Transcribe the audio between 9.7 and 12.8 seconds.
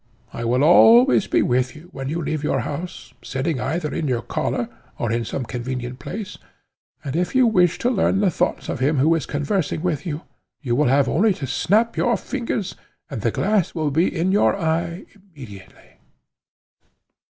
with you, you have only to snap your fingers,